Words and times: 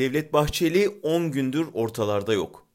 Devlet 0.00 0.32
Bahçeli 0.32 0.88
10 0.88 1.30
gündür 1.32 1.66
ortalarda 1.72 2.32
yok. 2.32 2.66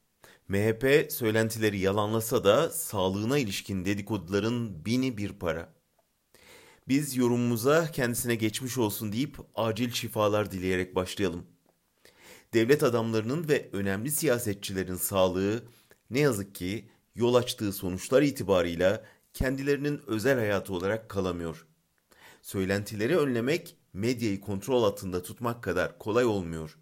MHP 0.48 1.12
söylentileri 1.12 1.80
yalanlasa 1.80 2.44
da 2.44 2.70
sağlığına 2.70 3.38
ilişkin 3.38 3.86
dedikoduların 3.86 4.86
bini 4.86 5.18
bir 5.18 5.34
para. 5.34 5.74
Biz 6.88 7.18
yorumumuza 7.18 7.92
kendisine 7.92 8.36
geçmiş 8.36 8.78
olsun 8.78 9.12
deyip 9.12 9.38
acil 9.56 9.92
şifalar 9.92 10.52
dileyerek 10.52 10.96
başlayalım. 10.96 11.46
Devlet 12.54 12.84
adamlarının 12.84 13.50
ve 13.50 13.70
önemli 13.72 14.12
siyasetçilerin 14.12 14.96
sağlığı 14.96 15.64
ne 16.10 16.20
yazık 16.20 16.56
ki 16.56 16.90
yol 17.16 17.36
açtığı 17.36 17.74
sonuçlar 17.74 18.22
itibarıyla 18.22 19.04
kendilerinin 19.34 20.02
özel 20.08 20.38
hayatı 20.38 20.74
olarak 20.74 21.10
kalamıyor. 21.10 21.66
Söylentileri 22.42 23.18
önlemek 23.18 23.76
medyayı 23.94 24.42
kontrol 24.42 24.84
altında 24.84 25.24
tutmak 25.24 25.64
kadar 25.64 26.00
kolay 26.00 26.26
olmuyor. 26.26 26.78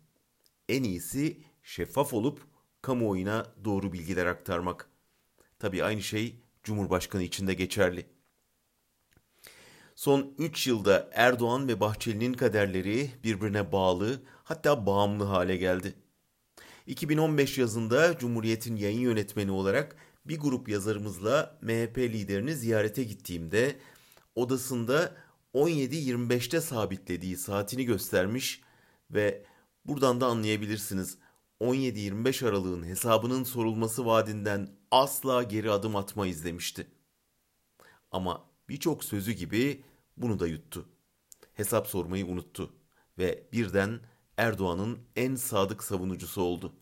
En 0.69 0.83
iyisi 0.83 1.37
şeffaf 1.63 2.13
olup 2.13 2.41
kamuoyuna 2.81 3.45
doğru 3.65 3.93
bilgiler 3.93 4.25
aktarmak. 4.25 4.89
Tabii 5.59 5.83
aynı 5.83 6.01
şey 6.01 6.39
Cumhurbaşkanı 6.63 7.23
için 7.23 7.47
de 7.47 7.53
geçerli. 7.53 8.05
Son 9.95 10.33
3 10.37 10.67
yılda 10.67 11.09
Erdoğan 11.13 11.67
ve 11.67 11.79
Bahçeli'nin 11.79 12.33
kaderleri 12.33 13.11
birbirine 13.23 13.71
bağlı 13.71 14.21
hatta 14.43 14.85
bağımlı 14.85 15.23
hale 15.23 15.57
geldi. 15.57 15.93
2015 16.87 17.57
yazında 17.57 18.17
Cumhuriyet'in 18.17 18.75
yayın 18.75 18.99
yönetmeni 18.99 19.51
olarak 19.51 19.95
bir 20.25 20.39
grup 20.39 20.69
yazarımızla 20.69 21.57
MHP 21.61 21.97
liderini 21.97 22.55
ziyarete 22.55 23.03
gittiğimde 23.03 23.75
odasında 24.35 25.15
17.25'te 25.53 26.61
sabitlediği 26.61 27.37
saatini 27.37 27.85
göstermiş 27.85 28.61
ve 29.11 29.45
buradan 29.85 30.21
da 30.21 30.27
anlayabilirsiniz 30.27 31.17
17-25 31.61 32.47
aralığın 32.47 32.83
hesabının 32.83 33.43
sorulması 33.43 34.05
vaadinden 34.05 34.69
asla 34.91 35.43
geri 35.43 35.71
adım 35.71 35.95
atmayız 35.95 36.45
demişti. 36.45 36.87
Ama 38.11 38.45
birçok 38.69 39.03
sözü 39.03 39.31
gibi 39.31 39.83
bunu 40.17 40.39
da 40.39 40.47
yuttu. 40.47 40.85
Hesap 41.53 41.87
sormayı 41.87 42.25
unuttu 42.25 42.73
ve 43.17 43.47
birden 43.53 43.99
Erdoğan'ın 44.37 44.99
en 45.15 45.35
sadık 45.35 45.83
savunucusu 45.83 46.41
oldu. 46.41 46.73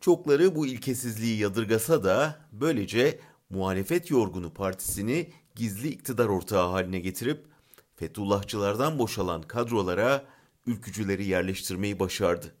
Çokları 0.00 0.54
bu 0.54 0.66
ilkesizliği 0.66 1.38
yadırgasa 1.38 2.04
da 2.04 2.40
böylece 2.52 3.20
muhalefet 3.50 4.10
yorgunu 4.10 4.54
partisini 4.54 5.32
gizli 5.54 5.88
iktidar 5.88 6.26
ortağı 6.26 6.70
haline 6.70 7.00
getirip 7.00 7.46
Fethullahçılardan 7.94 8.98
boşalan 8.98 9.42
kadrolara 9.42 10.24
ülkücüleri 10.66 11.26
yerleştirmeyi 11.26 11.98
başardı. 11.98 12.54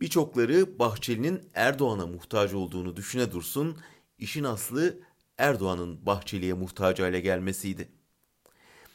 Birçokları 0.00 0.78
Bahçeli'nin 0.78 1.50
Erdoğan'a 1.54 2.06
muhtaç 2.06 2.54
olduğunu 2.54 2.96
düşüne 2.96 3.32
dursun, 3.32 3.78
işin 4.18 4.44
aslı 4.44 5.00
Erdoğan'ın 5.38 6.06
Bahçeli'ye 6.06 6.52
muhtaç 6.52 7.00
hale 7.00 7.20
gelmesiydi. 7.20 7.88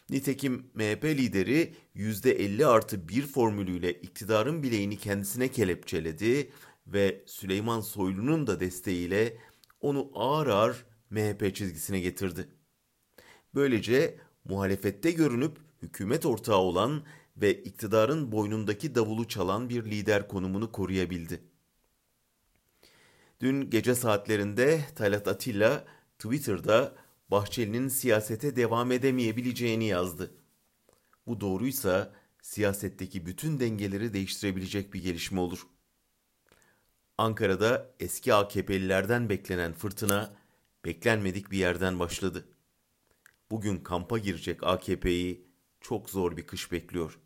Nitekim 0.10 0.72
MHP 0.74 1.06
lideri 1.06 1.76
%50 1.96 2.66
artı 2.66 3.08
1 3.08 3.28
formülüyle 3.28 3.94
iktidarın 3.94 4.64
bileğini 4.64 4.98
kendisine 4.98 5.48
kelepçeledi 5.48 6.52
ve 6.88 7.24
Süleyman 7.26 7.82
Soylu'nun 7.82 8.48
da 8.48 8.60
desteğiyle 8.60 9.38
onu 9.82 10.12
ağır 10.14 10.48
ağır 10.48 10.86
MHP 11.10 11.56
çizgisine 11.56 12.00
getirdi. 12.00 12.48
Böylece 13.56 14.18
muhalefette 14.46 15.12
görünüp 15.12 15.67
hükümet 15.82 16.26
ortağı 16.26 16.58
olan 16.58 17.04
ve 17.38 17.64
iktidarın 17.64 18.32
boynundaki 18.32 18.96
davulu 18.96 19.28
çalan 19.28 19.70
bir 19.70 19.86
lider 19.86 20.28
konumunu 20.28 20.72
koruyabildi. 20.72 21.42
Dün 23.40 23.70
gece 23.70 23.96
saatlerinde 23.96 24.82
Talat 24.96 25.28
Atilla 25.28 25.86
Twitter'da 26.20 26.96
Bahçeli'nin 27.32 27.88
siyasete 27.88 28.56
devam 28.56 28.92
edemeyebileceğini 28.92 29.86
yazdı. 29.86 30.32
Bu 31.28 31.42
doğruysa 31.42 32.14
siyasetteki 32.42 33.26
bütün 33.26 33.60
dengeleri 33.60 34.14
değiştirebilecek 34.14 34.94
bir 34.94 35.04
gelişme 35.04 35.40
olur. 35.40 35.68
Ankara'da 37.18 37.94
eski 38.00 38.34
AKP'lilerden 38.34 39.30
beklenen 39.30 39.74
fırtına 39.74 40.36
beklenmedik 40.86 41.52
bir 41.52 41.58
yerden 41.58 42.00
başladı. 42.00 42.48
Bugün 43.52 43.78
kampa 43.78 44.18
girecek 44.18 44.64
AKP'yi 44.64 45.47
çok 45.88 46.10
zor 46.10 46.38
bir 46.38 46.48
kış 46.48 46.72
bekliyor. 46.72 47.20